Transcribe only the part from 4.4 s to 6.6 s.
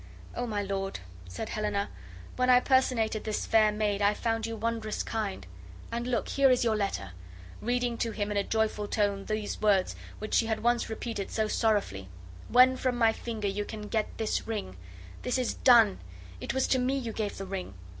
you wondrous kind; and look, here